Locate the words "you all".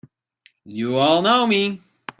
0.65-1.21